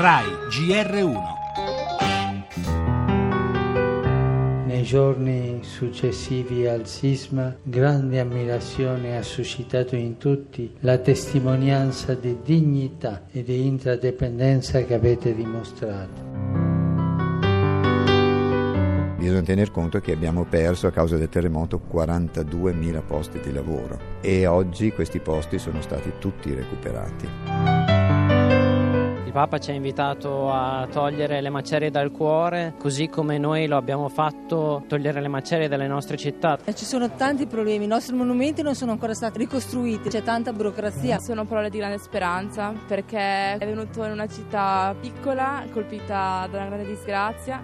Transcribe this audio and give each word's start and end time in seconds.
RAI 0.00 0.26
GR1 0.48 1.18
Nei 4.64 4.84
giorni 4.84 5.58
successivi 5.62 6.68
al 6.68 6.86
sisma, 6.86 7.52
grande 7.64 8.20
ammirazione 8.20 9.16
ha 9.16 9.22
suscitato 9.22 9.96
in 9.96 10.16
tutti 10.16 10.72
la 10.82 10.98
testimonianza 10.98 12.14
di 12.14 12.38
dignità 12.44 13.24
e 13.32 13.42
di 13.42 13.66
intradipendenza 13.66 14.84
che 14.84 14.94
avete 14.94 15.34
dimostrato. 15.34 16.22
Bisogna 19.16 19.42
tener 19.42 19.72
conto 19.72 19.98
che 19.98 20.12
abbiamo 20.12 20.44
perso 20.44 20.86
a 20.86 20.92
causa 20.92 21.16
del 21.16 21.28
terremoto 21.28 21.82
42.000 21.92 23.02
posti 23.04 23.40
di 23.40 23.52
lavoro 23.52 23.98
e 24.20 24.46
oggi 24.46 24.92
questi 24.92 25.18
posti 25.18 25.58
sono 25.58 25.82
stati 25.82 26.12
tutti 26.20 26.54
recuperati. 26.54 27.77
Papa 29.38 29.58
ci 29.58 29.70
ha 29.70 29.74
invitato 29.74 30.50
a 30.50 30.88
togliere 30.90 31.40
le 31.40 31.48
macerie 31.48 31.92
dal 31.92 32.10
cuore, 32.10 32.74
così 32.76 33.06
come 33.06 33.38
noi 33.38 33.68
lo 33.68 33.76
abbiamo 33.76 34.08
fatto 34.08 34.82
togliere 34.88 35.20
le 35.20 35.28
macerie 35.28 35.68
dalle 35.68 35.86
nostre 35.86 36.16
città. 36.16 36.58
Ci 36.74 36.84
sono 36.84 37.12
tanti 37.12 37.46
problemi, 37.46 37.84
i 37.84 37.86
nostri 37.86 38.16
monumenti 38.16 38.62
non 38.62 38.74
sono 38.74 38.90
ancora 38.90 39.14
stati 39.14 39.38
ricostruiti, 39.38 40.08
c'è 40.08 40.24
tanta 40.24 40.52
burocrazia. 40.52 41.20
Sono 41.20 41.44
parole 41.44 41.70
di 41.70 41.78
grande 41.78 41.98
speranza 41.98 42.74
perché 42.88 43.52
è 43.52 43.64
venuto 43.64 44.02
in 44.02 44.10
una 44.10 44.26
città 44.26 44.92
piccola, 45.00 45.64
colpita 45.70 46.48
da 46.50 46.58
una 46.58 46.66
grande 46.66 46.86
disgrazia. 46.88 47.62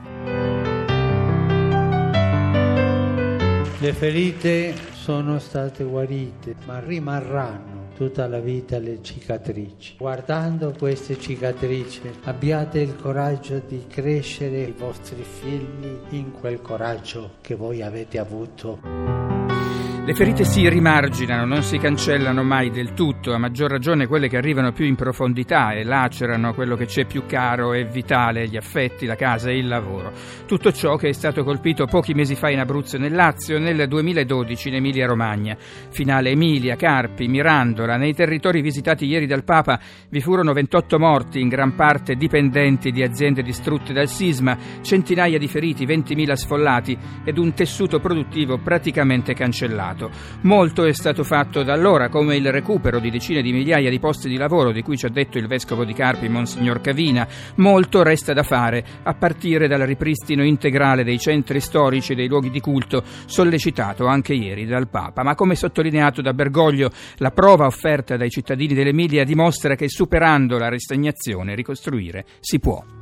Le 3.81 3.93
ferite 3.95 4.94
sono 5.05 5.39
state 5.39 5.85
guarite, 5.85 6.55
ma 6.65 6.81
rimarranno 6.81 7.89
tutta 7.95 8.27
la 8.27 8.41
vita 8.41 8.79
le 8.79 9.03
cicatrici. 9.03 9.97
Guardando 9.99 10.75
queste 10.79 11.19
cicatrici 11.19 12.11
abbiate 12.23 12.81
il 12.81 12.97
coraggio 12.97 13.61
di 13.69 13.85
crescere 13.87 14.63
i 14.63 14.75
vostri 14.75 15.23
figli 15.23 15.99
in 16.17 16.33
quel 16.33 16.63
coraggio 16.63 17.33
che 17.43 17.55
voi 17.55 17.83
avete 17.83 18.19
avuto. 18.19 18.81
Le 20.07 20.15
ferite 20.15 20.45
si 20.45 20.67
rimarginano, 20.67 21.45
non 21.45 21.63
si 21.63 21.77
cancellano 21.77 22.43
mai 22.43 22.71
del 22.71 22.95
tutto, 22.95 23.14
a 23.33 23.39
maggior 23.39 23.71
ragione 23.71 24.07
quelle 24.07 24.29
che 24.29 24.37
arrivano 24.37 24.73
più 24.73 24.85
in 24.85 24.97
profondità 24.97 25.73
e 25.73 25.85
lacerano 25.85 26.53
quello 26.53 26.77
che 26.77 26.87
c'è 26.87 27.07
più 27.07 27.25
caro 27.27 27.73
e 27.73 27.85
vitale, 27.85 28.49
gli 28.49 28.57
affetti, 28.57 29.07
la 29.07 29.15
casa 29.15 29.51
e 29.51 29.57
il 29.57 29.69
lavoro. 29.69 30.13
Tutto 30.47 30.73
ciò 30.73 30.97
che 30.97 31.09
è 31.09 31.13
stato 31.13 31.45
colpito 31.45 31.87
pochi 31.87 32.13
mesi 32.13 32.35
fa 32.35 32.51
in 32.51 32.59
Abruzzo 32.59 32.97
e 32.97 32.99
nel 32.99 33.15
Lazio 33.15 33.59
nel 33.59 33.87
2012 33.89 34.69
in 34.69 34.75
Emilia 34.75 35.07
Romagna. 35.07 35.57
Finale 35.57 36.31
Emilia, 36.31 36.77
Carpi, 36.77 37.29
Mirandola, 37.29 37.97
nei 37.97 38.13
territori 38.15 38.61
visitati 38.61 39.07
ieri 39.07 39.27
dal 39.27 39.45
Papa 39.45 39.79
vi 40.11 40.21
furono 40.21 40.53
28 40.53 40.99
morti, 40.99 41.41
in 41.41 41.49
gran 41.49 41.75
parte 41.75 42.17
dipendenti 42.17 42.91
di 42.91 43.03
aziende 43.03 43.43
distrutte 43.43 43.93
dal 43.93 44.09
sisma, 44.09 44.57
centinaia 44.83 45.39
di 45.39 45.49
feriti, 45.49 45.87
20.000 45.87 46.33
sfollati 46.33 46.99
ed 47.25 47.39
un 47.39 47.55
tessuto 47.55 48.01
produttivo 48.01 48.59
praticamente 48.59 49.35
cancellato. 49.35 50.11
Molto 50.43 50.85
è 50.85 50.93
stato 50.93 51.23
fatto 51.23 51.63
da 51.63 51.73
allora, 51.73 52.09
come 52.09 52.37
il 52.37 52.51
recupero 52.51 52.99
di 52.99 53.11
decine 53.15 53.43
di 53.43 53.53
migliaia 53.53 53.91
di 53.91 54.01
posti 54.01 54.29
di 54.29 54.37
lavoro 54.37 54.73
di 54.73 54.83
cui 54.83 54.97
ci 54.97 55.07
ha 55.07 55.09
detto 55.09 55.39
il 55.39 55.47
vescovo 55.47 55.85
di 55.85 55.93
Carpi, 55.93 56.29
Monsignor 56.29 56.81
Cavina. 56.81 57.27
Molto 57.57 58.03
resta 58.03 58.33
da 58.33 58.43
fare, 58.43 58.85
a 59.05 59.15
partire 59.15 59.69
dal 59.69 59.83
ripristino 59.83 60.43
integrale 60.43 61.05
dei 61.05 61.21
centri 61.21 61.61
storici 61.61 62.13
e 62.13 62.17
dei 62.17 62.27
luoghi 62.27 62.51
di 62.51 62.59
culto, 62.59 63.05
sollecitato 63.27 64.07
anche 64.07 64.35
ieri 64.35 64.67
dal 64.67 64.89
Papa. 64.89 65.23
Ma 65.23 65.37
come 65.37 65.55
sottolineato 65.55 66.23
da 66.23 66.35
Bergoglio, 66.35 66.91
la 67.19 67.31
prova 67.31 67.67
offerta 67.67 68.17
dai 68.17 68.31
cittadini 68.31 68.75
dell'Emilia 68.75 69.23
dimostra 69.23 69.77
che 69.77 69.89
superando 69.89 70.59
la 70.59 70.69
ristagnazione 70.69 71.55
ricostruire 71.55 72.25
si 72.41 72.59
può. 72.59 72.94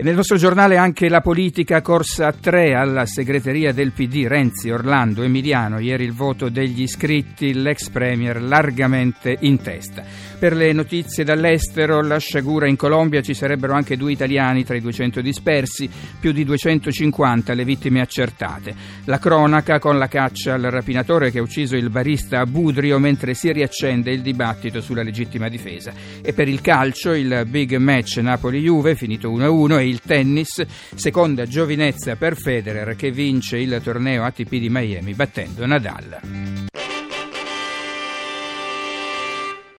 E 0.00 0.04
nel 0.04 0.14
nostro 0.14 0.36
giornale 0.36 0.76
anche 0.76 1.08
la 1.08 1.20
politica 1.20 1.82
corsa 1.82 2.28
a 2.28 2.32
tre 2.32 2.72
alla 2.72 3.04
segreteria 3.04 3.72
del 3.72 3.90
PD 3.90 4.28
Renzi, 4.28 4.70
Orlando, 4.70 5.24
Emiliano. 5.24 5.80
Ieri 5.80 6.04
il 6.04 6.12
voto 6.12 6.48
degli 6.48 6.82
iscritti, 6.82 7.52
l'ex 7.52 7.88
premier 7.88 8.40
largamente 8.40 9.36
in 9.40 9.60
testa. 9.60 10.04
Per 10.38 10.54
le 10.54 10.72
notizie 10.72 11.24
dall'estero, 11.24 12.00
la 12.00 12.18
sciagura 12.18 12.68
in 12.68 12.76
Colombia 12.76 13.22
ci 13.22 13.34
sarebbero 13.34 13.72
anche 13.72 13.96
due 13.96 14.12
italiani 14.12 14.62
tra 14.62 14.76
i 14.76 14.80
200 14.80 15.20
dispersi, 15.20 15.90
più 16.20 16.30
di 16.30 16.44
250 16.44 17.52
le 17.54 17.64
vittime 17.64 18.00
accertate. 18.00 18.72
La 19.06 19.18
cronaca 19.18 19.80
con 19.80 19.98
la 19.98 20.06
caccia 20.06 20.54
al 20.54 20.62
rapinatore 20.62 21.32
che 21.32 21.40
ha 21.40 21.42
ucciso 21.42 21.74
il 21.74 21.90
barista 21.90 22.38
a 22.38 22.46
Budrio 22.46 23.00
mentre 23.00 23.34
si 23.34 23.50
riaccende 23.50 24.12
il 24.12 24.22
dibattito 24.22 24.80
sulla 24.80 25.02
legittima 25.02 25.48
difesa. 25.48 25.92
E 26.22 26.32
per 26.32 26.46
il 26.46 26.60
calcio 26.60 27.14
il 27.14 27.44
big 27.48 27.74
match 27.78 28.18
Napoli-Juve 28.18 28.94
finito 28.94 29.28
1-1 29.32 29.78
e 29.80 29.86
il 29.88 30.00
tennis, 30.00 30.64
seconda 30.94 31.46
giovinezza 31.46 32.16
per 32.16 32.36
Federer 32.36 32.94
che 32.96 33.10
vince 33.10 33.58
il 33.58 33.80
torneo 33.82 34.24
ATP 34.24 34.50
di 34.50 34.68
Miami 34.68 35.14
battendo 35.14 35.66
Nadal. 35.66 36.47